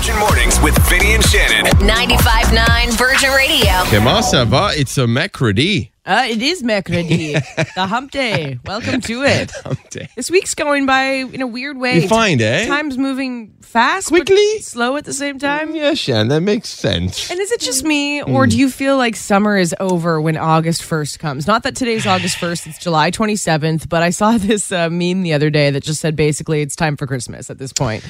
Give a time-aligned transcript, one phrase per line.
[0.00, 1.66] Virgin Mornings with Vinny and Shannon.
[1.86, 3.70] 95.9 Virgin Radio.
[3.90, 4.70] Comment ça va?
[4.74, 5.90] It's a mercredi.
[6.06, 7.34] Uh, it is mercredi,
[7.74, 8.58] the hump day.
[8.64, 9.50] Welcome to it.
[9.62, 10.08] Hump day.
[10.16, 12.00] This week's going by in a weird way.
[12.00, 12.66] You find, eh?
[12.66, 14.60] Time's moving fast, but Quickly?
[14.60, 15.74] slow at the same time.
[15.74, 17.30] Yeah, Shan, that makes sense.
[17.30, 18.50] And is it just me, or Hmm.
[18.52, 21.46] do you feel like summer is over when August 1st comes?
[21.46, 25.34] Not that today's August 1st, it's July 27th, but I saw this uh, meme the
[25.34, 28.02] other day that just said basically it's time for Christmas at this point.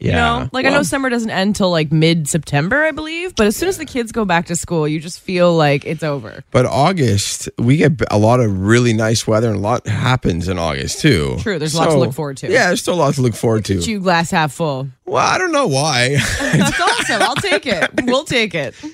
[0.00, 0.14] You Yeah.
[0.16, 3.56] know, like I know summer doesn't end till like mid September, I believe, but as
[3.56, 6.44] soon as the kids go back to school, you just feel like it's over.
[6.52, 10.56] But August, we get a lot of really nice weather and a lot happens in
[10.58, 11.36] August too.
[11.40, 12.50] True, there's a lot to look forward to.
[12.50, 13.74] Yeah, there's still a lot to look forward to.
[13.74, 14.88] You glass half full.
[15.04, 16.16] Well, I don't know why.
[16.40, 17.22] That's awesome.
[17.22, 17.90] I'll take it.
[18.04, 18.74] We'll take it.
[18.84, 18.90] I'm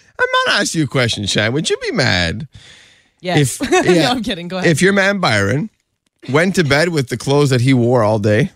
[0.46, 1.52] gonna ask you a question, Shan.
[1.52, 2.48] Would you be mad
[3.20, 3.60] Yes.
[3.60, 4.10] If- no, yeah.
[4.10, 4.48] I'm kidding.
[4.48, 4.70] Go ahead.
[4.70, 5.68] if your man Byron
[6.30, 8.50] went to bed with the clothes that he wore all day?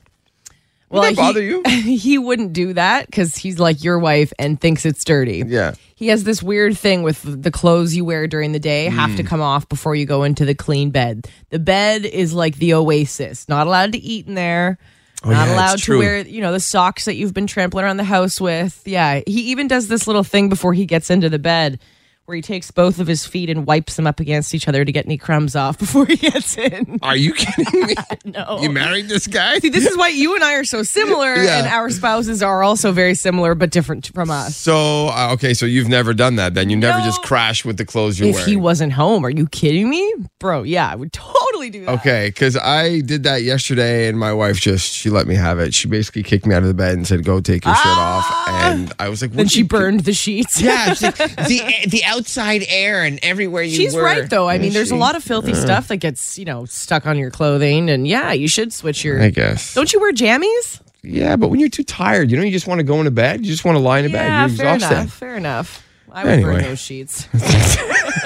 [0.91, 1.63] Well, that bother he, you?
[1.99, 5.45] He wouldn't do that because he's like your wife and thinks it's dirty.
[5.47, 5.75] Yeah.
[5.95, 9.23] He has this weird thing with the clothes you wear during the day have to
[9.23, 9.27] mm.
[9.27, 11.29] come off before you go into the clean bed.
[11.51, 13.49] The bed is like the oasis.
[13.49, 14.79] Not allowed to eat in there.
[15.25, 17.97] Oh, not yeah, allowed to wear, you know, the socks that you've been trampling around
[17.97, 18.81] the house with.
[18.85, 19.23] Yeah.
[19.27, 21.81] He even does this little thing before he gets into the bed
[22.29, 24.93] where he takes both of his feet and wipes them up against each other to
[24.93, 26.99] get any crumbs off before he gets in.
[27.01, 27.95] Are you kidding me?
[28.29, 28.59] No.
[28.61, 29.59] You married this guy?
[29.61, 31.61] See, this is why you and I are so similar, Yeah.
[31.61, 34.55] and our spouses are also very similar but different from us.
[34.55, 36.53] So uh, okay, so you've never done that.
[36.53, 37.05] Then you never No.
[37.07, 38.51] just crash with the clothes you're If wearing.
[38.51, 40.63] he wasn't home, are you kidding me, bro?
[40.63, 41.91] Yeah, I would totally do that.
[42.01, 45.75] Okay, because I did that yesterday, and my wife just she let me have it.
[45.75, 48.25] She basically kicked me out of the bed and said, "Go take your shirt off."
[48.29, 48.71] Ah!
[48.73, 50.61] And I was like, Then she burned the sheets.
[50.61, 54.03] Yeah, like, the the outside air and everywhere you She's were.
[54.03, 54.49] right though.
[54.49, 57.19] I mean, Is there's a lot of filthy stuff that gets you know stuck on
[57.19, 59.21] your clothing, and yeah, you should switch your.
[59.21, 59.75] I guess.
[59.75, 60.81] Don't you wear jammies?
[61.03, 63.41] Yeah, but when you're too tired, you know, you just want to go into bed.
[63.45, 64.51] You just want to lie in a Yeah, bed.
[64.51, 64.97] You're fair exhausted.
[64.99, 65.13] enough.
[65.13, 65.85] Fair enough.
[66.11, 66.53] I would Anyway.
[66.55, 67.29] burn those sheets.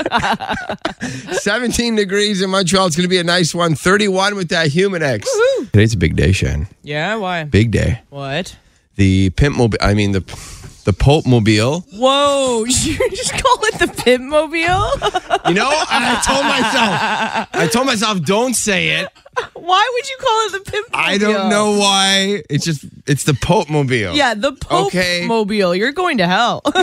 [1.32, 2.86] 17 degrees in Montreal.
[2.86, 3.74] It's going to be a nice one.
[3.74, 5.26] 31 with that Humidex.
[5.66, 6.68] Today's a big day, Shan.
[6.82, 7.44] yeah, why?
[7.44, 8.00] Big day.
[8.10, 8.56] What?
[8.96, 9.78] The pimp mobile.
[9.80, 10.20] I mean the
[10.84, 11.80] the Pope mobile.
[11.92, 12.64] Whoa!
[12.68, 14.58] You just call it the pimp mobile?
[15.48, 17.48] You know, I told myself.
[17.54, 19.08] I told myself, don't say it.
[19.54, 20.86] Why would you call it the pimp?
[20.92, 22.42] I don't know why.
[22.50, 24.14] It's just it's the Pope mobile.
[24.14, 25.24] Yeah, the Pope Okay.
[25.26, 25.74] mobile.
[25.74, 26.60] You're going to hell.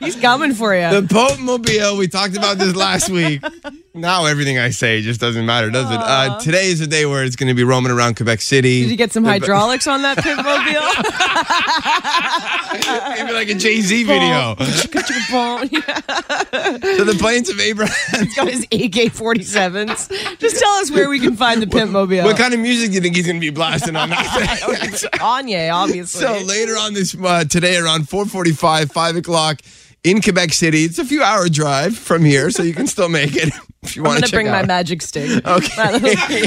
[0.00, 1.00] He's coming for you.
[1.00, 1.96] The Pope mobile.
[1.96, 3.42] We talked about this last week.
[3.94, 6.00] Now everything I say just doesn't matter, does it?
[6.00, 8.84] Uh, today is the day where it's going to be roaming around Quebec City.
[8.84, 10.88] Did you get some hydraulics on that pimp mobile?
[13.22, 14.54] Maybe like a Jay Z video.
[16.96, 18.24] so the plains of Abraham.
[18.24, 20.38] He's got his AK 47s.
[20.38, 22.24] Just tell us where we can find the pimp mobile.
[22.24, 25.10] What kind of music do you think he's going to be blasting on that thing?
[25.10, 26.22] Kanye, obviously.
[26.22, 29.60] So later on this uh, today around 4:45, 5 o'clock
[30.04, 30.84] in Quebec City.
[30.84, 33.52] It's a few hour drive from here, so you can still make it
[33.82, 35.44] if you I'm want to check bring my magic stick.
[35.46, 35.72] Okay.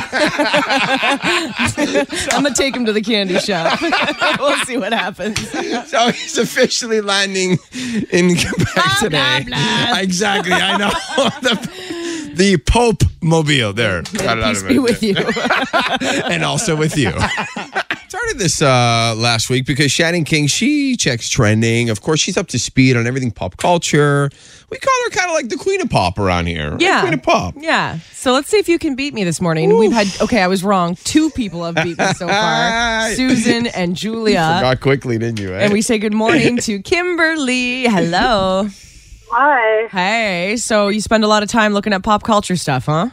[2.32, 3.80] I'm gonna take him to the candy shop.
[4.40, 5.40] we'll see what happens.
[5.90, 7.58] so he's officially landing
[8.12, 9.44] in Quebec today.
[9.48, 9.98] blah.
[10.00, 10.90] Exactly, I know.
[11.42, 14.00] the, the Pope Mobile there.
[14.00, 15.16] Out Peace be with you.
[16.26, 17.12] and also with you.
[18.16, 21.90] Started this uh, last week because Shannon King, she checks trending.
[21.90, 24.30] Of course, she's up to speed on everything pop culture.
[24.70, 26.72] We call her kind of like the queen of pop around here.
[26.72, 26.82] right?
[26.82, 27.02] Yeah.
[27.02, 27.56] Queen of pop.
[27.58, 28.00] Yeah.
[28.14, 29.78] So let's see if you can beat me this morning.
[29.78, 30.96] We've had okay, I was wrong.
[31.04, 33.10] Two people have beat me so far.
[33.16, 34.60] Susan and Julia.
[34.62, 35.54] Got quickly, didn't you?
[35.54, 35.60] Eh?
[35.66, 37.84] And we say good morning to Kimberly.
[37.84, 38.70] Hello.
[39.32, 40.56] Hi, Hey.
[40.56, 43.10] So you spend a lot of time looking at pop culture stuff, huh?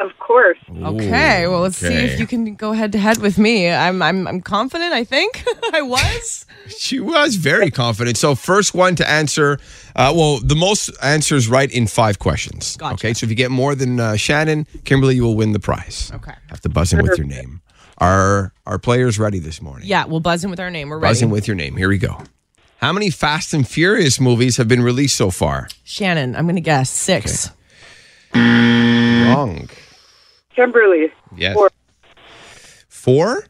[0.00, 0.58] Of course.
[0.70, 1.46] Okay.
[1.46, 3.70] Well, let's see if you can go head to head with me.
[3.70, 4.92] I'm I'm I'm confident.
[4.92, 6.46] I think I was.
[6.78, 8.16] She was very confident.
[8.16, 9.58] So, first one to answer,
[9.96, 12.76] uh, well, the most answers right in five questions.
[12.76, 12.94] Gotcha.
[12.94, 16.12] Okay, so if you get more than uh, Shannon, Kimberly, you will win the prize.
[16.14, 16.32] Okay.
[16.48, 17.60] Have to buzz in with your name.
[17.98, 19.88] Are our players ready this morning?
[19.88, 20.90] Yeah, we'll buzz in with our name.
[20.90, 21.10] We're ready.
[21.10, 21.76] Buzz in with your name.
[21.76, 22.22] Here we go.
[22.76, 25.68] How many Fast and Furious movies have been released so far?
[25.82, 26.36] Shannon.
[26.36, 27.50] I'm gonna guess six.
[28.34, 29.68] Wrong.
[30.54, 31.12] Kimberly.
[31.36, 31.54] Yes.
[31.54, 31.70] Four.
[32.88, 33.44] Four?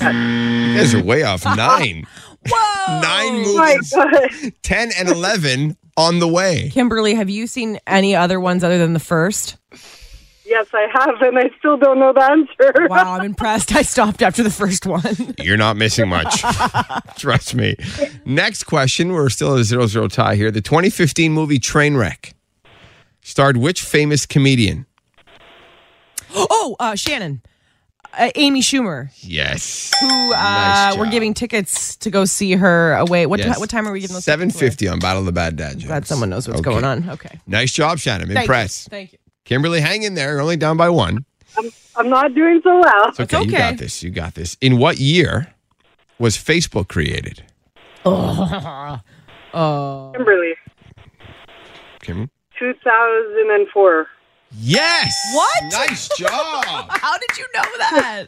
[0.00, 1.44] you guys are way off.
[1.56, 2.06] Nine.
[2.48, 3.00] Whoa.
[3.00, 3.92] Nine my movies.
[3.92, 4.52] God.
[4.62, 6.70] 10 and 11 on the way.
[6.72, 9.56] Kimberly, have you seen any other ones other than the first?
[10.48, 12.88] Yes, I have, and I still don't know the answer.
[12.88, 13.74] Wow, I'm impressed.
[13.74, 15.02] I stopped after the first one.
[15.38, 16.42] You're not missing much.
[17.18, 17.76] Trust me.
[18.24, 19.12] Next question.
[19.12, 20.50] We're still at a 0 0 tie here.
[20.50, 22.32] The 2015 movie Trainwreck
[23.20, 24.86] starred which famous comedian?
[26.34, 27.42] Oh, uh, Shannon.
[28.18, 29.92] Uh, Amy Schumer, Yes.
[30.00, 33.26] who uh, Nice we're giving tickets to go see her away.
[33.26, 33.56] What, Yes.
[33.56, 34.24] ti- what time are we giving those?
[34.24, 34.70] Seven tickets away?
[34.70, 35.84] fifty on Battle of the Bad Dad jokes.
[35.86, 36.70] Glad someone knows what's Okay.
[36.70, 37.08] going on.
[37.10, 37.38] Okay.
[37.46, 38.28] Nice job, Shannon.
[38.28, 38.86] I'm Thank impressed.
[38.86, 38.90] You.
[38.90, 39.18] Thank you.
[39.44, 40.32] Kimberly, hang in there.
[40.32, 41.24] You're only down by one.
[41.96, 43.08] I'm not doing so well.
[43.08, 43.38] It's okay.
[43.42, 43.58] You okay.
[43.58, 44.02] got this.
[44.02, 44.56] You got this.
[44.60, 45.52] In what year
[46.18, 47.42] was Facebook created?
[48.04, 49.00] Oh
[50.14, 50.54] Kimberly,
[52.00, 52.30] Kim?
[52.58, 54.06] 2004.
[54.56, 55.12] Yes.
[55.34, 55.62] What?
[55.70, 56.30] Nice job.
[56.88, 58.26] How did you know that?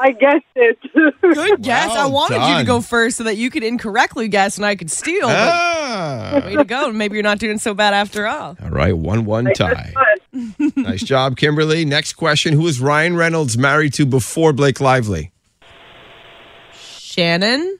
[0.00, 0.78] I guessed it.
[1.22, 1.90] Good guess.
[1.90, 4.74] I Well wanted you to go first so that you could incorrectly guess and I
[4.74, 5.28] could steal.
[5.28, 6.42] But Ah.
[6.44, 6.90] way to go.
[6.92, 8.56] Maybe you're not doing so bad after all.
[8.62, 9.92] All right, one one tie.
[10.76, 11.84] Nice job, Kimberly.
[11.84, 15.30] Next question: Who was Ryan Reynolds married to before Blake Lively?
[16.98, 17.78] Shannon,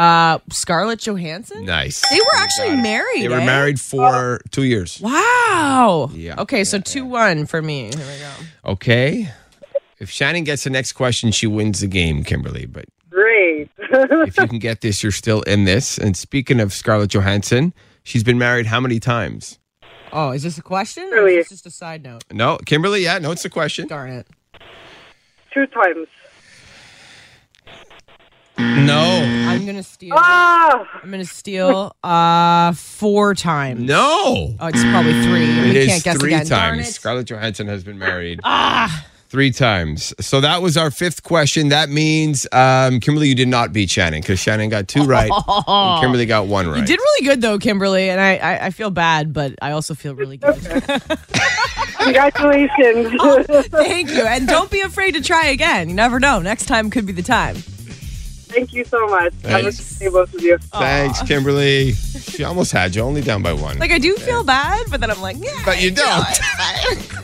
[0.00, 1.66] uh, Scarlett Johansson.
[1.66, 2.02] Nice.
[2.10, 3.22] They were actually married.
[3.22, 3.44] They were eh?
[3.44, 4.98] married for two years.
[5.00, 6.10] Wow.
[6.14, 6.40] Yeah.
[6.40, 7.90] Okay, so two one for me.
[7.94, 8.70] Here we go.
[8.72, 9.30] Okay.
[9.98, 12.64] If Shannon gets the next question, she wins the game, Kimberly.
[12.64, 13.68] But great.
[13.78, 15.98] if you can get this, you're still in this.
[15.98, 19.58] And speaking of Scarlett Johansson, she's been married how many times?
[20.12, 21.04] Oh, is this a question?
[21.12, 21.34] Or Really?
[21.34, 22.24] is this just a side note?
[22.32, 23.02] No, Kimberly.
[23.04, 23.86] Yeah, no, it's a question.
[23.86, 24.26] Darn it.
[25.52, 26.08] Two times.
[28.60, 30.14] No, I'm gonna steal.
[30.16, 33.80] Ah, I'm gonna steal uh four times.
[33.80, 34.54] no.
[34.58, 35.44] Oh, it's probably three.
[35.50, 36.46] It we is can't guess three again.
[36.46, 36.88] Darn times.
[36.88, 36.92] it.
[36.92, 38.40] Scarlett Johansson has been married
[39.28, 40.12] three times.
[40.20, 41.68] So that was our fifth question.
[41.68, 45.30] That means, um, Kimberly, you did not beat Shannon because Shannon got two right.
[45.32, 46.80] and Kimberly got one right.
[46.80, 49.94] You did really good though, Kimberly, and I, I I feel bad, but I also
[49.94, 50.56] feel really good.
[51.98, 53.12] congratulations.
[53.68, 55.88] Thank you, and don't be afraid to try again.
[55.88, 56.40] You never know.
[56.40, 57.56] Next time could be the time.
[58.50, 59.32] Thank you so much.
[59.42, 59.98] Have a Thanks.
[59.98, 60.58] good day, both of you.
[60.58, 61.92] Thanks, Kimberly.
[61.92, 63.78] She almost had you, only down by one.
[63.78, 65.62] Like I do feel bad, but then I'm like, yeah.
[65.64, 66.26] but you don't.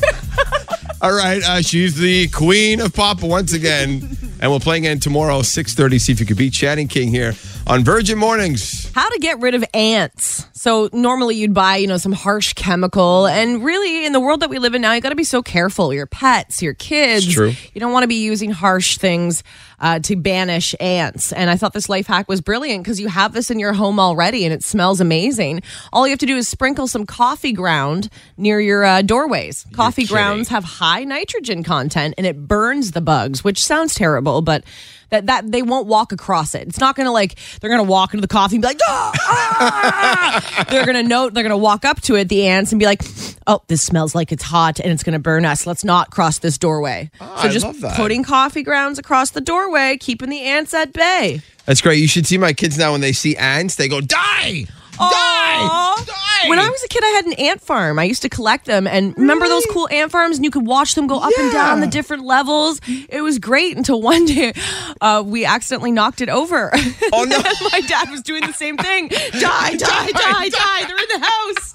[1.02, 4.16] All right, uh, she's the queen of pop once again.
[4.38, 5.98] And we'll play again tomorrow, 6.30.
[5.98, 7.32] See if you can beat Shannon King here
[7.66, 8.92] on Virgin Mornings.
[8.94, 10.46] How to get rid of ants.
[10.52, 14.50] So normally you'd buy, you know, some harsh chemical, and really in the world that
[14.50, 15.92] we live in now, you got to be so careful.
[15.92, 17.26] Your pets, your kids.
[17.26, 17.52] It's true.
[17.74, 19.42] You don't want to be using harsh things
[19.78, 21.32] uh, to banish ants.
[21.32, 24.00] And I thought this life hack was brilliant because you have this in your home
[24.00, 25.62] already, and it smells amazing.
[25.92, 29.66] All you have to do is sprinkle some coffee ground near your uh, doorways.
[29.72, 34.64] Coffee grounds have high nitrogen content, and it burns the bugs, which sounds terrible, but.
[35.10, 36.66] That, that they won't walk across it.
[36.66, 40.66] It's not gonna like they're gonna walk into the coffee and be like, "Ah, ah."
[40.68, 43.02] they're gonna note they're gonna walk up to it, the ants, and be like,
[43.46, 45.66] oh, this smells like it's hot and it's gonna burn us.
[45.66, 47.10] Let's not cross this doorway.
[47.18, 47.96] so I just love that.
[47.96, 51.40] putting coffee grounds across the doorway, keeping the ants at bay.
[51.66, 51.98] That's great.
[52.00, 54.66] You should see my kids now when they see ants, they go, die!
[54.98, 55.94] Die!
[56.06, 56.48] Die!
[56.48, 57.98] When I was a kid, I had an ant farm.
[57.98, 60.94] I used to collect them, and remember those cool ant farms, and you could watch
[60.94, 62.80] them go up and down the different levels.
[63.08, 64.52] It was great until one day
[65.00, 66.70] uh, we accidentally knocked it over.
[67.12, 67.36] Oh, no.
[67.46, 69.08] And my dad was doing the same thing.
[69.08, 69.30] Die,
[69.76, 70.84] die, die, die!
[70.86, 71.72] They're in the house.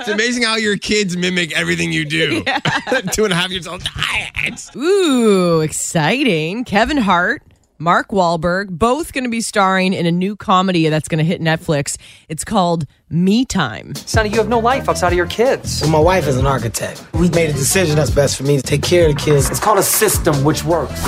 [0.00, 2.44] It's amazing how your kids mimic everything you do.
[3.12, 4.56] Two and a half years old, die!
[4.76, 6.64] Ooh, exciting!
[6.64, 7.42] Kevin Hart.
[7.82, 11.40] Mark Wahlberg, both going to be starring in a new comedy that's going to hit
[11.40, 11.96] Netflix.
[12.28, 13.96] It's called Me Time.
[13.96, 15.80] Sonny, you have no life outside of your kids.
[15.82, 17.04] Well, my wife is an architect.
[17.14, 19.50] We made a decision that's best for me to take care of the kids.
[19.50, 21.02] It's called a system which works.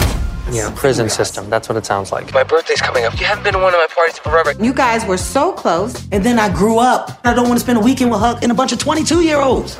[0.51, 1.49] Yeah, prison system.
[1.49, 2.35] That's what it sounds like.
[2.35, 3.19] My birthday's coming up.
[3.21, 4.53] You haven't been to one of my parties forever.
[4.61, 5.95] You guys were so close.
[6.11, 7.21] And then I grew up.
[7.23, 9.39] I don't want to spend a weekend with Huck and a bunch of 22 year
[9.39, 9.77] olds.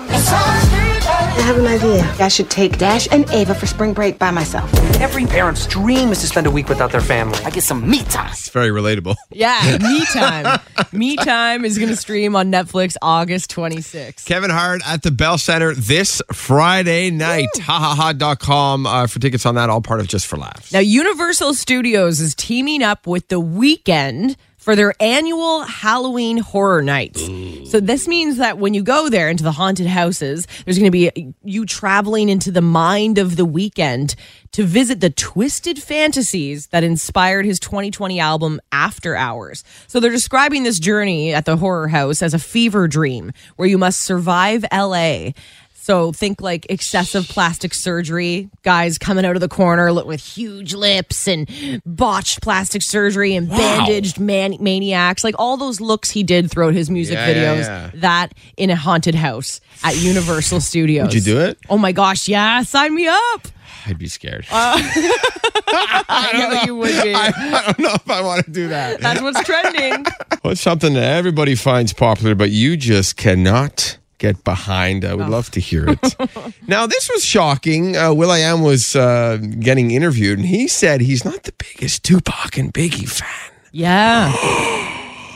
[1.37, 2.15] I have an idea.
[2.25, 4.73] I should take Dash and Ava for spring break by myself.
[5.01, 7.39] Every parent's dream is to spend a week without their family.
[7.45, 8.31] I get some me time.
[8.31, 9.15] It's very relatable.
[9.37, 10.61] Yeah, Me Time.
[10.93, 14.25] me Time is going to stream on Netflix August 26th.
[14.27, 17.49] Kevin Hart at the Bell Center this Friday night.
[17.57, 20.73] Hahaha.com uh, for tickets on that, all part of Just for Laughs.
[20.73, 27.23] Now, Universal Studios is teaming up with The Weeknd for their annual Halloween Horror Nights.
[27.71, 30.91] So this means that when you go there into the haunted houses, there's going to
[30.91, 34.15] be you traveling into the mind of The Weeknd
[34.53, 39.65] to visit the twisted fantasies that inspired his 2020 album After Hours.
[39.87, 43.77] So they're describing this journey at the horror house as a fever dream where you
[43.77, 45.33] must survive LA.
[45.85, 50.73] So think like excessive plastic surgery, guys coming out of the corner look with huge
[50.73, 51.47] lips and
[51.85, 56.89] botched plastic surgery and bandaged man- maniacs, like all those looks he did throughout his
[56.89, 57.67] music Yeah, yeah, videos.
[57.67, 57.91] yeah.
[57.97, 61.05] That in a haunted house at Universal Studios.
[61.09, 61.59] Would you do it?
[61.69, 63.47] Oh my gosh, yeah, sign me up.
[63.85, 64.47] I'd be scared.
[64.51, 64.79] Uh,
[65.69, 67.13] I don't know you would be.
[67.13, 69.03] I, I don't know if I want to do that.
[69.03, 70.07] That's what's trending.
[70.41, 75.05] What's something that everybody finds popular, but you just cannot get behind.
[75.05, 75.11] Oh.
[75.11, 76.17] I would love to hear it.
[76.67, 77.97] now, this was shocking.
[77.97, 82.73] Uh, will.i.am was uh, getting interviewed, and he said he's not the biggest Tupac and
[82.73, 83.53] Biggie fan.
[83.73, 84.33] Yeah.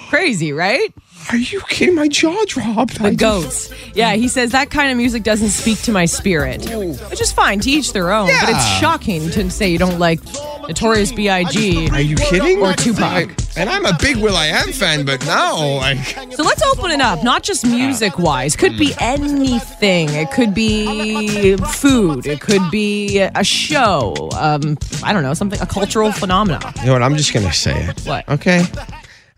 [0.09, 0.95] Crazy, right?
[1.31, 1.95] Are you kidding?
[1.95, 3.03] My jaw dropped.
[3.03, 3.71] The goats.
[3.95, 6.65] Yeah, he says that kind of music doesn't speak to my spirit.
[7.11, 8.29] Which is fine, to each their own.
[8.29, 10.21] But it's shocking to say you don't like
[10.67, 11.91] Notorious B.I.G.
[11.91, 12.61] Are you kidding?
[12.61, 13.31] Or Tupac.
[13.57, 15.99] And I'm a big will.i.am fan, but now, like,
[16.33, 18.55] So let's open it up, not just music wise.
[18.57, 20.09] Could be anything.
[20.11, 22.27] It could be food.
[22.27, 24.31] It could be a show.
[24.37, 26.63] Um, I don't know, something, a cultural phenomenon.
[26.81, 27.03] you know what?
[27.03, 28.01] I'm just gonna say it.
[28.07, 28.29] What?
[28.29, 28.63] Okay.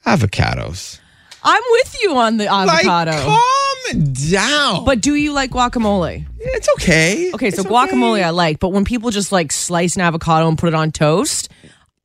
[0.06, 0.98] Avocados.
[1.42, 3.10] I'm with you on the avocado.
[3.12, 4.84] Like, calm down.
[4.84, 6.26] but do you like guacamole?
[6.38, 7.32] it's okay.
[7.32, 10.58] Okay, so It's guacamole I like, but when people just like slice an avocado and
[10.58, 11.48] put it on toast,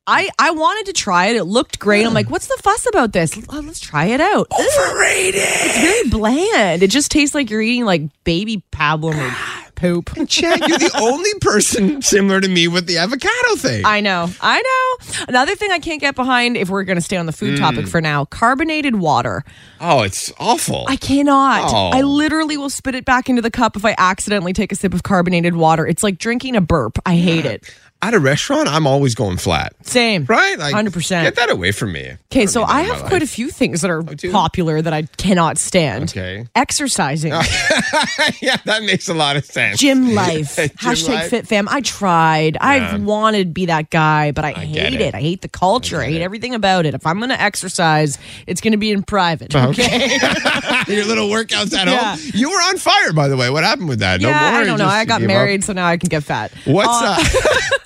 [0.06, 1.36] I I wanted to try it.
[1.36, 2.06] It looked great.
[2.06, 3.36] I'm like, what's the fuss about this?
[3.48, 4.46] Oh, let's try it out.
[4.52, 5.42] Overrated.
[5.42, 6.82] It's very bland.
[6.82, 9.34] It just tastes like you're eating like baby pablum or
[9.76, 10.10] poop.
[10.28, 13.84] Chad, you're the only person similar to me with the avocado thing.
[13.84, 14.28] I know.
[14.40, 15.24] I know.
[15.28, 17.58] Another thing I can't get behind if we're going to stay on the food Mm.
[17.60, 19.44] topic for now, carbonated water.
[19.80, 20.84] oh, it's awful.
[20.88, 21.70] I cannot.
[21.72, 21.90] Oh.
[21.96, 24.92] I literally will spit it back into the cup if I accidentally take a sip
[24.94, 25.86] of carbonated water.
[25.86, 26.98] It's like drinking a burp.
[27.06, 27.72] I hate it.
[28.02, 29.72] At a restaurant, I'm always going flat.
[29.82, 30.26] Same.
[30.26, 30.56] Right?
[30.58, 31.22] Like, 100%.
[31.22, 32.12] Get that away from me.
[32.30, 34.30] Okay, so I have quite a few things that are do?
[34.30, 36.10] popular that I cannot stand.
[36.10, 36.46] Okay.
[36.54, 37.32] Exercising,
[38.40, 39.80] yeah, that makes a lot of sense.
[39.80, 41.30] gym life, Gym hashtag life.
[41.30, 41.68] fit fam.
[41.68, 42.56] I tried.
[42.58, 45.00] I've wanted to be that guy, but I, get hate it.
[45.00, 45.14] it.
[45.14, 46.00] I hate the culture.
[46.00, 46.94] I, hate everything about it.
[46.94, 49.54] If I'm going to exercise, it's going to be in private.
[49.56, 50.08] Okay.
[50.88, 52.14] Your little workouts at Yeah.
[52.16, 52.20] home.
[52.34, 53.48] You were on fire, by the way.
[53.50, 54.20] What happened with that?
[54.20, 54.60] yeah, no more.
[54.60, 54.86] I don't know.
[54.86, 55.34] I got gave up?
[55.34, 56.52] married, so now I can get fat.
[56.66, 57.16] What's uh,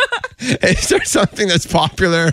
[0.41, 2.31] Is there something that's popular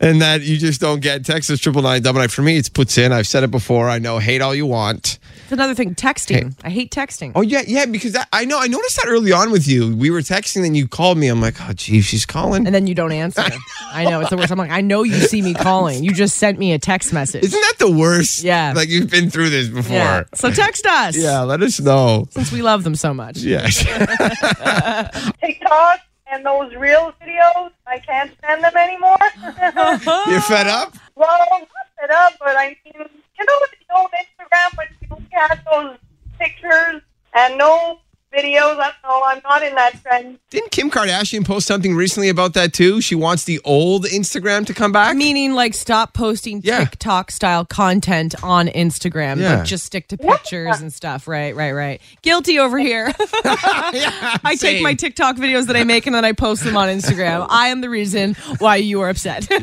[0.00, 1.24] and that you just don't get?
[1.24, 2.28] Text us triple nine double nine.
[2.28, 3.12] For me, it's poutine.
[3.12, 3.88] I've said it before.
[3.88, 4.18] I know.
[4.18, 5.18] Hate all you want.
[5.44, 5.94] It's another thing.
[5.94, 6.54] Texting.
[6.62, 7.32] I hate texting.
[7.34, 7.86] Oh yeah, yeah.
[7.86, 8.58] Because that, I know.
[8.60, 9.94] I noticed that early on with you.
[9.96, 11.28] We were texting, then you called me.
[11.28, 12.66] I'm like, oh, geez, she's calling.
[12.66, 13.44] And then you don't answer.
[13.92, 14.50] I know it's the worst.
[14.50, 16.02] I'm like, I know you see me calling.
[16.04, 17.44] You just sent me a text message.
[17.44, 18.42] Isn't that the worst?
[18.42, 18.72] Yeah.
[18.74, 19.94] Like you've been through this before.
[19.96, 20.24] yeah.
[20.34, 21.16] So text us.
[21.16, 22.26] Yeah, let us know.
[22.30, 23.38] Since we love them so much.
[23.38, 23.78] Yes.
[25.40, 29.16] TikTok and those reel videos, I can't stand them anymore.
[30.30, 30.94] You're fed up?
[31.14, 35.26] well, I'm not fed up, but I mean, you know, the old Instagram when you
[35.30, 35.96] had those
[36.38, 37.02] pictures
[37.34, 37.98] and no
[38.34, 38.78] videos.
[38.78, 39.22] I don't know.
[39.24, 40.38] I'm not in that trend.
[40.50, 43.00] Didn't Kim Kardashian post something recently about that too?
[43.00, 45.16] She wants the old Instagram to come back.
[45.16, 46.80] Meaning, like, stop posting Yeah.
[46.84, 49.56] TikTok style content on Instagram, Yeah.
[49.56, 51.26] but just stick to pictures and stuff.
[51.28, 52.00] Right, right, right.
[52.22, 53.12] Guilty over here.
[53.44, 57.46] I take my TikTok videos that I make and then I post them on Instagram.
[57.50, 59.48] I am the reason why you are upset.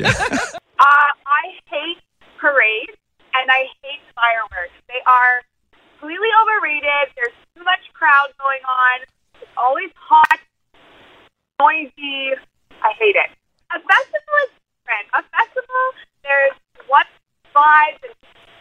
[0.78, 1.96] Uh, I hate
[2.38, 2.92] parades
[3.32, 4.76] and I hate fireworks.
[4.88, 5.40] They are
[5.98, 7.16] completely overrated.
[7.16, 7.45] There's too much
[8.06, 9.02] crowd going on.
[9.42, 10.38] It's always hot,
[11.58, 12.38] noisy.
[12.82, 13.30] I hate it.
[13.74, 15.06] A festival is different.
[15.12, 15.84] A festival,
[16.22, 16.54] there's
[16.86, 17.04] one
[17.50, 18.14] vibe and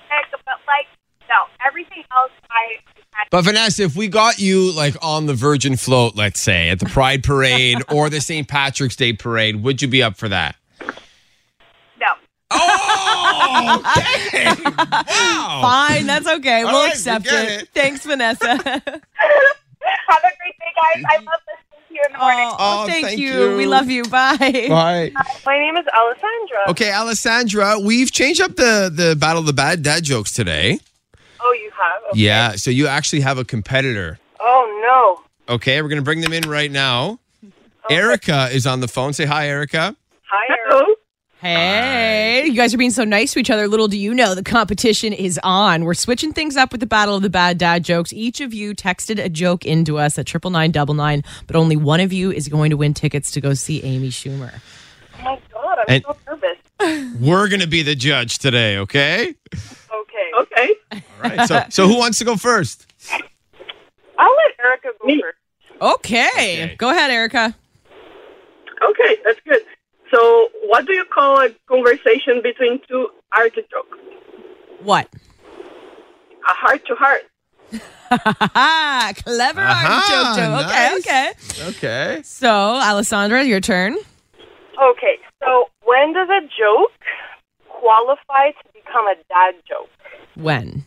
[0.09, 0.87] music, but like,
[1.29, 2.81] no, everything else I
[3.13, 3.29] can't.
[3.29, 6.87] But Vanessa, if we got you like on the Virgin float, let's say at the
[6.87, 8.47] Pride Parade or the St.
[8.47, 10.55] Patrick's Day Parade, would you be up for that?
[13.63, 13.81] No.
[13.83, 14.45] Oh, okay.
[14.63, 15.59] wow.
[15.61, 16.61] Fine, that's okay.
[16.63, 17.61] All we'll right, accept get it.
[17.63, 17.69] it.
[17.73, 18.45] Thanks, Vanessa.
[18.57, 21.03] Have a great day, guys.
[21.07, 22.47] I love listening to you in the morning.
[22.51, 23.49] oh, Oh, oh thank, thank you.
[23.51, 23.57] you.
[23.57, 24.03] We love you.
[24.03, 24.37] Bye.
[24.69, 25.11] Bye.
[25.15, 26.69] Uh, my name is Alessandra.
[26.69, 30.79] Okay, Alessandra, we've changed up the the battle of the bad dad jokes today.
[31.39, 32.01] Oh, you have?
[32.11, 32.19] Okay.
[32.21, 34.17] Yeah, so you actually have a competitor.
[34.39, 35.53] Oh, no.
[35.55, 37.19] Okay, we're gonna bring them in right now.
[37.89, 39.13] Erica is on the phone.
[39.13, 39.95] Say hi, Erica.
[40.27, 40.64] Hi, Hello.
[41.45, 43.67] Hey, you guys are being so nice to each other.
[43.67, 45.83] Little do you know, the competition is on.
[45.85, 48.11] We're switching things up with the battle of the bad dad jokes.
[48.11, 51.75] Each of you texted a joke into us at triple nine double nine, but only
[51.75, 54.59] one of you is going to win tickets to go see Amy Schumer.
[55.19, 55.77] Oh, my God.
[55.77, 57.15] I'm And- so nervous.
[57.21, 58.77] We're gonna be the judge today.
[58.79, 59.35] Okay.
[59.53, 60.31] Okay.
[60.39, 60.73] Okay.
[60.93, 60.99] All
[61.29, 61.47] right.
[61.47, 62.87] So, so who wants to go first?
[64.17, 65.37] I'll let Erica go first.
[65.79, 66.27] Okay,
[66.63, 66.75] Okay.
[66.77, 67.55] go ahead, Erica.
[68.89, 69.61] Okay, that's good.
[70.11, 73.97] So, what do you call a conversation between two artichokes?
[74.81, 75.09] What?
[76.47, 77.23] A heart to heart.
[78.11, 80.65] Ah, clever Aha, artichoke joke.
[80.69, 81.31] Okay,
[81.69, 81.69] okay.
[81.69, 82.21] Okay.
[82.23, 83.97] So, Alessandra, your turn.
[84.81, 86.91] Okay, so when does a joke
[87.69, 89.89] qualify to become a dad joke?
[90.35, 90.85] When?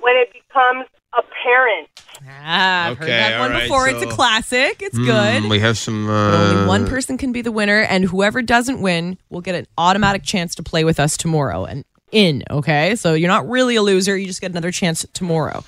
[0.00, 0.86] When it becomes
[1.18, 1.88] apparent.
[2.28, 3.88] Ah, I've heard Okay, that all one right, before.
[3.88, 4.82] It's a so- classic.
[4.82, 5.42] It's good.
[5.42, 6.08] Mm, we have some.
[6.08, 9.66] Uh, only one person can be the winner, and whoever doesn't win will get an
[9.78, 12.42] automatic chance to play with us tomorrow and in.
[12.50, 15.62] Okay, so you're not really a loser; you just get another chance tomorrow.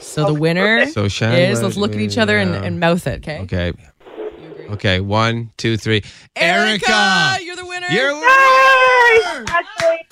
[0.00, 2.62] So the winner So Shannon, is let's look at each other and, yeah.
[2.64, 3.18] and mouth it.
[3.20, 3.40] Okay.
[3.42, 3.72] Okay.
[4.70, 5.00] Okay.
[5.00, 6.02] One, two, three.
[6.34, 7.86] Erica, you're the winner.
[7.90, 9.20] you're Yay!
[9.34, 10.06] Congratulations.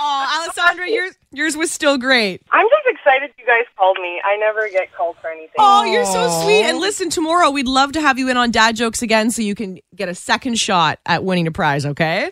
[0.00, 2.42] Oh, Alessandra, yours yours was still great.
[2.50, 4.20] I'm just excited you guys called me.
[4.24, 5.54] I never get called for anything.
[5.58, 6.62] Oh, you're so sweet.
[6.64, 9.54] And listen, tomorrow we'd love to have you in on Dad Jokes again, so you
[9.54, 11.84] can get a second shot at winning a prize.
[11.86, 12.30] Okay.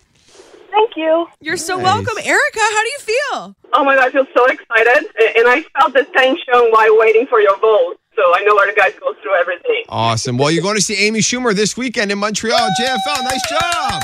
[0.71, 1.27] Thank you.
[1.41, 2.59] You're so welcome, Erica.
[2.61, 3.57] How do you feel?
[3.73, 5.11] Oh my god, I feel so excited.
[5.37, 7.97] And I felt the tension while waiting for your vote.
[8.15, 9.85] So I know where the guys go through everything.
[9.89, 10.39] awesome.
[10.39, 12.69] Well, you're going to see Amy Schumer this weekend in Montreal.
[12.81, 14.03] JFL, nice job.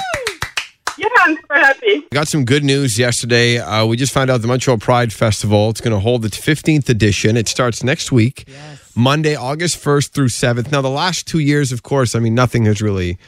[0.97, 1.99] Yeah, I'm super happy.
[2.01, 3.59] We got some good news yesterday.
[3.59, 5.71] Uh, we just found out the Montreal Pride Festival.
[5.71, 7.37] It's going to hold its 15th edition.
[7.37, 8.47] It starts next week,
[8.95, 10.71] Monday, August 1st through 7th.
[10.71, 13.19] Now, the last two years, of course, I mean, nothing has really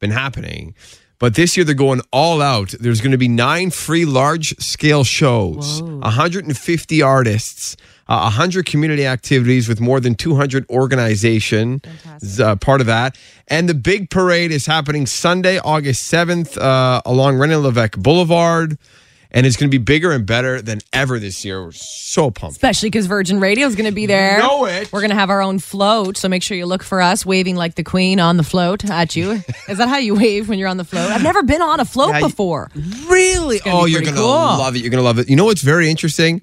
[0.00, 0.74] been happening.
[1.18, 2.74] But this year, they're going all out.
[2.80, 7.76] There's going to be nine free large scale shows, 150 artists,
[8.12, 11.80] uh, 100 community activities with more than 200 organizations
[12.40, 13.16] uh, part of that.
[13.48, 18.76] And the big parade is happening Sunday, August 7th, uh, along René Levesque Boulevard.
[19.34, 21.64] And it's going to be bigger and better than ever this year.
[21.64, 22.52] We're so pumped.
[22.56, 24.38] Especially because Virgin Radio is going to be there.
[24.40, 24.92] Know it.
[24.92, 27.56] We're going to have our own float, so make sure you look for us waving
[27.56, 29.30] like the queen on the float at you.
[29.70, 31.10] is that how you wave when you're on the float?
[31.10, 32.70] I've never been on a float Yeah, before.
[33.08, 33.60] Really?
[33.64, 34.28] Oh, you're going to cool.
[34.28, 34.58] Mm.
[34.58, 34.80] love it.
[34.80, 35.30] You're going to love it.
[35.30, 36.42] You know what's very interesting?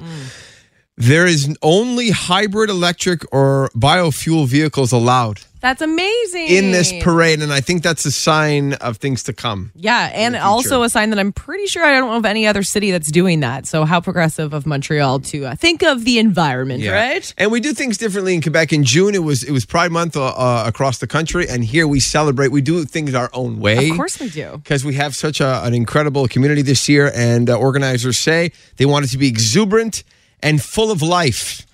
[1.00, 6.48] There is only hybrid electric or biofuel vehicles allowed That's amazing.
[6.48, 7.42] in this parade.
[7.42, 9.72] And I think that's a sign of things to come.
[9.76, 12.64] Yeah, and also a sign that I'm pretty sure I don't know of any other
[12.64, 13.66] city that's doing that.
[13.66, 17.34] So how progressive of Montreal to uh, think of the environment, right?
[17.38, 18.74] And we do things differently in Quebec.
[18.74, 21.88] In June, it was it was Pride Month uh, uh, across the country, and here
[21.88, 22.50] we celebrate.
[22.50, 23.90] We do things our own way.
[23.90, 24.60] Of course we do.
[24.62, 28.86] because we have such a, an incredible community this year, and uh, organizers say they
[28.86, 30.04] want it to be exuberant
[30.42, 31.66] and full of life.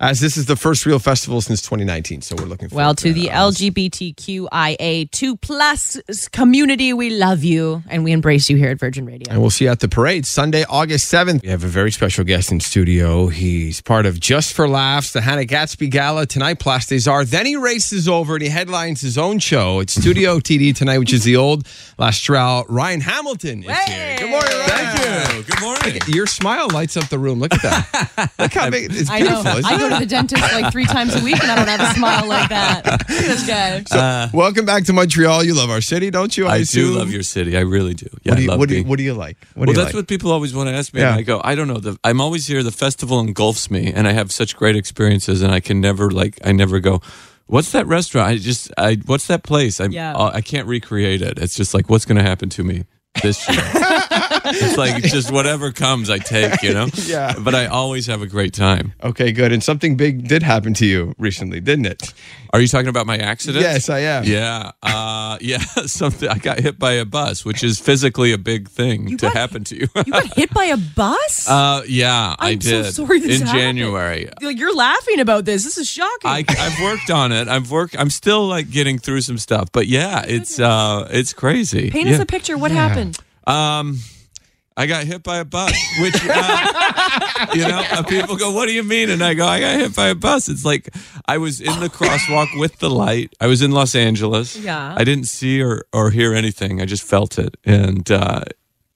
[0.00, 3.08] As this is the first real festival since 2019, so we're looking forward Well, to
[3.12, 3.14] that.
[3.14, 6.00] the Uh, LGBTQIA2 plus
[6.32, 9.30] community, we love you and we embrace you here at Virgin Radio.
[9.30, 11.42] And we'll see you at the parade Sunday, August 7th.
[11.42, 13.28] We have a very special guest in studio.
[13.28, 17.30] He's part of Just for Laughs, the Hannah Gadsby Gala tonight, Place des Arts.
[17.30, 19.78] Then he races over and he headlines his own show.
[19.78, 22.64] It's Studio TD tonight, which is the old L'Astral.
[22.68, 24.16] Ryan Hamilton is here.
[24.18, 24.66] Good morning, Ryan.
[24.96, 25.42] Thank you.
[25.44, 25.98] Good morning.
[26.08, 27.38] Your smile lights up the room.
[27.38, 28.32] Look at that.
[28.40, 29.42] Look how big it's I know.
[29.42, 29.62] beautiful.
[29.84, 31.80] Isn't I go to the dentist like three times a week and I don't have
[31.80, 32.84] a smile like that.
[32.86, 34.30] Look at this guy.
[34.32, 35.44] Welcome back to Montreal.
[35.44, 36.46] You love our city, don't you?
[36.46, 37.56] I do love your city.
[37.56, 38.08] I really do.
[38.22, 39.36] Yeah, What do I you, love what do you, what do you like?
[39.54, 40.02] What well, do you that's like?
[40.02, 41.00] what people always want to ask me.
[41.00, 41.10] Yeah.
[41.10, 41.78] And I go, I don't know.
[41.78, 42.62] The, I'm always here.
[42.62, 46.38] The festival engulfs me, and I have such great experiences, and I can never like.
[46.44, 47.00] I never go.
[47.46, 48.28] What's that restaurant?
[48.28, 48.72] I just.
[48.78, 48.98] I.
[49.06, 49.80] What's that place?
[49.80, 49.86] I.
[49.86, 50.14] Yeah.
[50.14, 51.38] Uh, I can't recreate it.
[51.38, 52.84] It's just like what's going to happen to me
[53.22, 53.58] this year.
[54.46, 56.62] it's like just whatever comes, I take.
[56.62, 56.88] You know.
[57.06, 57.34] Yeah.
[57.38, 58.92] But I always have a great time.
[59.02, 59.52] Okay, good.
[59.52, 62.12] And something big did happen to you recently, didn't it?
[62.52, 63.62] Are you talking about my accident?
[63.62, 64.24] Yes, I am.
[64.24, 65.58] Yeah, uh, yeah.
[65.86, 66.28] Something.
[66.28, 69.64] I got hit by a bus, which is physically a big thing to got- happen
[69.64, 69.88] to you.
[69.96, 71.48] You got hit by a bus?
[71.48, 73.60] uh, yeah, I I'm so did sorry this in happened.
[73.60, 74.28] January.
[74.40, 75.64] Like, You're laughing about this.
[75.64, 76.30] This is shocking.
[76.30, 77.48] I, I've worked on it.
[77.48, 77.96] I've worked.
[77.98, 81.90] I'm still like getting through some stuff, but yeah, it's uh, it's crazy.
[81.90, 82.14] Paint yeah.
[82.14, 82.56] us a picture.
[82.56, 83.03] What happened?
[83.46, 83.98] Um,
[84.76, 88.72] I got hit by a bus, which uh, you know, uh, people go, "What do
[88.72, 90.88] you mean?" And I go, "I got hit by a bus." It's like
[91.26, 93.32] I was in the crosswalk with the light.
[93.40, 94.56] I was in Los Angeles.
[94.56, 94.94] Yeah.
[94.96, 96.80] I didn't see or or hear anything.
[96.80, 98.42] I just felt it, and uh,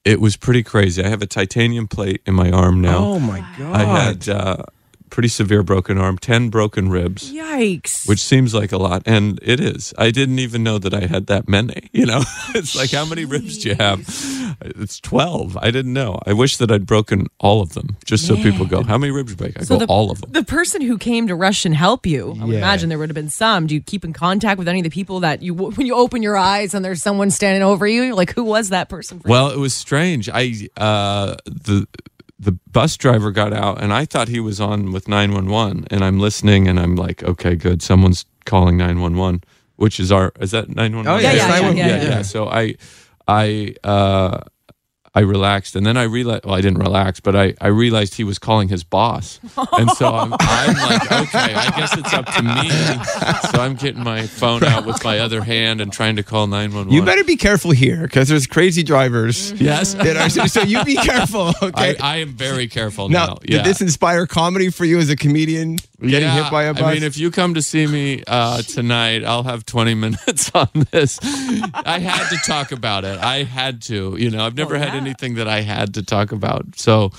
[0.04, 1.04] it was pretty crazy.
[1.04, 2.98] I have a titanium plate in my arm now.
[2.98, 3.76] Oh my god.
[3.76, 4.62] I had uh,
[5.11, 7.33] pretty severe broken arm, ten broken ribs.
[7.33, 8.07] Yikes.
[8.09, 9.92] which seems like a lot and it is.
[9.99, 12.23] I didn't even know that i had that many you know?
[12.55, 14.01] It's like how many ribs do you have?
[14.61, 16.18] It's 12 i didn't know.
[16.27, 19.35] I wish that i'd broken all of them just so people go how many ribs
[19.35, 20.31] did you break i So go all of them.
[20.33, 22.59] The person who came to rush and help you, I would Yeah.
[22.59, 23.66] imagine there would have been some.
[23.66, 26.23] Do you keep in contact with any of the people that you, when you open
[26.23, 29.21] your eyes and there's someone standing over you, like, who was that person?
[29.21, 30.29] For well it was strange.
[30.33, 31.87] I uh the
[32.38, 36.18] the bus driver got out and i thought he was on with 911 and i'm
[36.20, 39.42] listening and i'm like okay good someone's calling 911
[39.77, 42.22] which is our is that 911 Oh, yeah, Yeah, yeah, yeah, yeah, yeah, yeah.
[42.22, 42.74] So I,
[43.27, 44.40] I, uh,
[45.18, 46.44] I relaxed, and then I realized.
[46.44, 49.40] Well, I didn't relax, but I, I realized he was calling his boss,
[49.72, 52.70] and so I'm, I'm like, okay, I guess it's up to me.
[53.50, 56.72] So I'm getting my phone out with my other hand and trying to call nine
[56.72, 56.94] one one.
[56.94, 59.50] You better be careful here because there's crazy drivers.
[59.61, 59.94] Yes.
[59.94, 61.96] that are- so, so you be careful, okay?
[61.98, 63.38] I am very careful now, now.
[63.42, 63.57] Yeah.
[63.59, 65.78] did this inspire comedy for you as a comedian?
[66.00, 66.83] Getting Yeah, hit by a bus?
[66.85, 70.68] I mean, if you come to see me uh, tonight, I'll have 20 minutes on
[70.92, 71.18] this.
[71.74, 73.18] I had to talk about it.
[73.18, 74.14] I had to.
[74.16, 76.79] You know, I've never had anything that I had to talk about.
[76.79, 77.11] So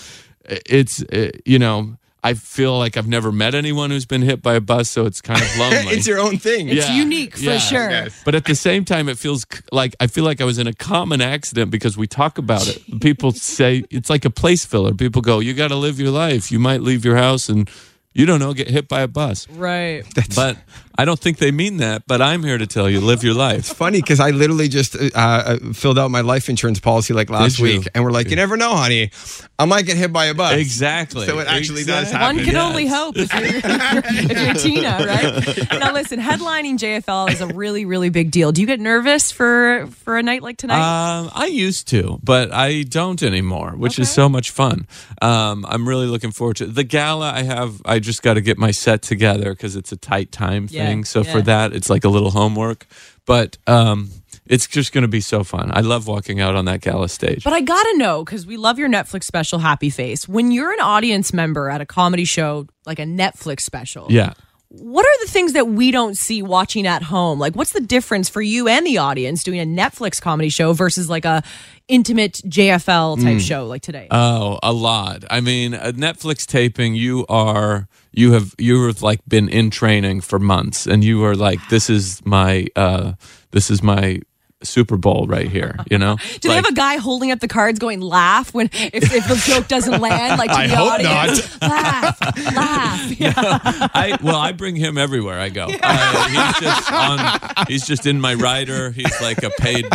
[0.46, 4.56] it's, uh, you know, I feel like I've never met anyone who's been hit by
[4.56, 5.94] a bus, so it's kind of lonely.
[5.94, 6.68] it's your own thing.
[6.68, 7.90] It's unique for sure.
[7.90, 8.22] Yes.
[8.26, 10.74] But at the same time, it feels like I feel like I was in a
[10.74, 12.84] common accident because we talk about it.
[13.02, 14.94] People say it's like a place filler.
[14.94, 16.52] People go, "You got to live your life.
[16.52, 17.70] You might leave your house and
[18.14, 20.04] you don't know get hit by a bus." Right.
[20.36, 20.58] But
[21.00, 22.04] I don't think they mean that.
[22.08, 23.60] But I'm here to tell you, live your life.
[23.60, 27.30] It's funny because I literally just uh, uh, filled out my life insurance policy like
[27.30, 29.12] last week, and we're like, you never know, honey,
[29.58, 30.54] I might get hit by a bus.
[30.60, 31.26] Exactly.
[31.26, 32.38] So it actually does happen.
[32.38, 32.70] One can Yes.
[32.70, 33.44] only hope if you're,
[34.32, 35.80] if you're Tina, right?
[35.80, 38.52] Now, listen, headlining JFL is a really, really big deal.
[38.52, 40.80] Do you get nervous for for a night like tonight?
[41.20, 44.86] Um, I used to, but I don't anymore, which is so much fun.
[45.22, 47.32] Um, I'm really looking forward to the gala.
[47.32, 47.82] I have.
[47.86, 51.06] I just got to get my set together because it's a tight time Yeah, thing.
[51.06, 51.32] So yeah.
[51.32, 52.86] for that, it's like a little homework.
[53.26, 54.10] But um,
[54.50, 55.72] it's just going to be so fun.
[55.74, 57.44] I love walking out on that gala stage.
[57.44, 60.28] But I gotta know because we love your Netflix special, Happy Face.
[60.28, 64.34] When you're an audience member at a comedy show, like a Netflix special, yeah.
[64.72, 67.40] What are the things that we don't see watching at home?
[67.40, 71.10] Like, what's the difference for you and the audience doing a Netflix comedy show versus
[71.10, 71.42] like a
[71.88, 74.08] intimate JFL type show like today?
[74.12, 75.24] Oh, a lot.
[75.30, 80.22] I mean, a Netflix taping, you are you have you have like been in training
[80.22, 83.14] for months, and you are like, this is my uh,
[83.50, 84.22] this is my
[84.64, 85.78] Super Bowl right here.
[85.90, 86.18] You know?
[86.40, 89.36] Do they have a guy holding up the cards going laugh when if, if the
[89.46, 91.62] joke doesn't land like to I the audience?
[91.62, 92.20] Laugh,
[92.56, 93.20] laugh.
[93.20, 93.34] Yeah.
[93.36, 95.68] I well, I bring him everywhere I go.
[95.82, 97.40] Uh, he's just on.
[97.68, 98.92] He's just in my rider.
[98.92, 99.86] He's like a paid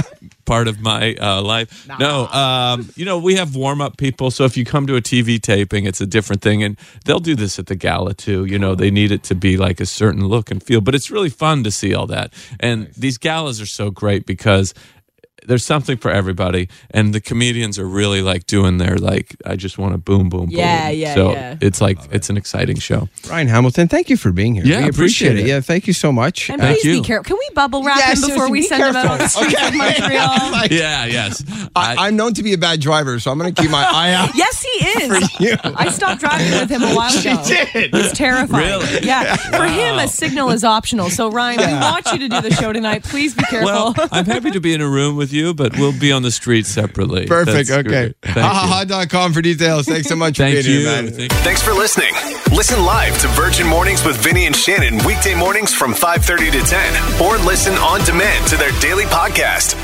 [0.45, 1.89] part of my uh, life.
[1.99, 4.31] No, um, you know we have warm up people.
[4.31, 7.35] So if you come to a TV taping, it's a different thing, and they'll do
[7.35, 8.45] this at the gala too.
[8.45, 11.11] You know they need it to be like a certain look and feel, but it's
[11.11, 12.33] really fun to see all that.
[12.61, 14.75] And these galas are so great because
[15.47, 19.79] there's something for everybody and the comedians are really like doing their like i just
[19.79, 21.57] want to boom boom boom Yeah, yeah, so yeah.
[21.61, 24.65] it's like it's an exciting show Ryan Hamilton, thank you for being here.
[24.65, 25.41] Yeah, we appreciate, appreciate it.
[25.41, 25.49] it.
[25.49, 26.51] Yeah, thank you so much.
[26.51, 27.01] And Uh, please you.
[27.01, 27.25] be careful.
[27.25, 29.25] Can we bubble wrap Yes, him before seriously, we be send him out on the
[29.25, 29.43] careful.
[29.43, 29.69] streets Okay.
[29.69, 30.51] of Montreal?
[30.53, 31.43] Like, yeah yes
[31.77, 34.13] I, I'm known to be a bad driver, so I'm going to keep my eye
[34.13, 34.31] out.
[34.37, 35.41] Yes, he is.
[35.41, 35.57] you.
[35.65, 37.43] I stopped driving with him a while She ago.
[37.47, 37.91] did.
[37.95, 38.65] It's terrifying.
[38.67, 39.07] Really?
[39.07, 39.35] Yeah.
[39.37, 41.11] For him, a signal is optional.
[41.11, 43.03] So, Ryan, we want you to do the show tonight.
[43.05, 43.95] Please be careful.
[43.97, 46.31] Well, I'm happy to be in a room with you, but we'll be on the
[46.31, 47.27] street separately.
[47.29, 47.69] Perfect.
[47.69, 47.83] That's okay.
[47.89, 48.17] great.
[48.23, 48.43] Thank you.
[48.43, 49.87] HaHaHa.com for details.
[49.87, 50.87] Thanks so much Thank for being you.
[50.89, 51.29] here, man.
[51.43, 52.13] Thanks for listening.
[52.53, 57.23] Listen live to Virgin Mornings with Vinny and Shannon weekday mornings from 5:30 to 10
[57.23, 59.75] or listen on demand to their daily podcast.